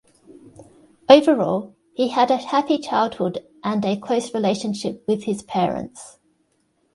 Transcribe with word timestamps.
Overall, 1.09 1.75
he 1.93 2.07
had 2.07 2.31
a 2.31 2.37
happy 2.37 2.79
childhood 2.79 3.45
and 3.63 3.85
a 3.85 3.95
close 3.95 4.33
relationship 4.33 5.03
with 5.07 5.25
his 5.25 5.43
parents. 5.43 6.17